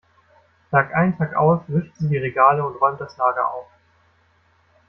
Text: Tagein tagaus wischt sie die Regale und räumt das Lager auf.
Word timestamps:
Tagein 0.71 1.15
tagaus 1.15 1.61
wischt 1.67 1.93
sie 1.99 2.07
die 2.09 2.17
Regale 2.17 2.65
und 2.65 2.75
räumt 2.81 2.99
das 2.99 3.15
Lager 3.17 3.53
auf. 3.53 3.67